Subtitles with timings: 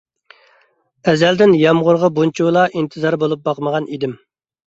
[1.11, 4.19] ئەزەلدىن يامغۇرغا بۇنچىلا ئىنتىزار بولۇپ باقمىغان ئىدىم.